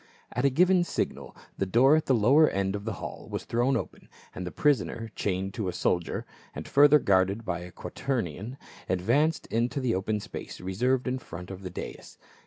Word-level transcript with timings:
At 0.31 0.45
a 0.45 0.49
given 0.49 0.83
signal 0.83 1.35
the 1.59 1.67
door 1.67 1.95
at 1.95 2.07
the 2.07 2.15
lower 2.15 2.49
end 2.49 2.75
of 2.75 2.85
the 2.85 2.93
hall 2.93 3.27
was 3.29 3.45
thrown 3.45 3.77
open 3.77 4.09
and 4.33 4.47
the 4.47 4.51
prisoner, 4.51 5.11
chained 5.15 5.53
to 5.53 5.67
a 5.67 5.73
soldier, 5.73 6.25
and 6.55 6.67
further 6.67 6.97
guarded 6.97 7.45
by 7.45 7.59
a 7.59 7.71
quaternion, 7.71 8.57
advanced 8.89 9.45
into 9.51 9.79
the 9.79 9.93
open 9.93 10.19
space 10.19 10.59
reserved 10.59 11.07
in 11.07 11.19
front 11.19 11.51
of 11.51 11.61
the 11.61 11.69
dais. 11.69 12.17